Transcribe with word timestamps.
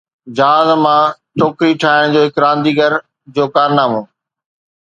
جهاز 0.35 0.69
مان 0.83 1.05
ٽوڪري 1.39 1.71
ٺاهڻ 1.81 2.03
جو 2.13 2.21
هڪ 2.25 2.33
رانديگر 2.45 2.91
جو 3.35 3.43
ڪارنامو 3.55 4.01